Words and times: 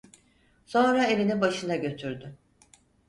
Sonra 0.65 1.05
elini 1.05 1.41
başına 1.41 1.75
götürdü. 1.75 2.35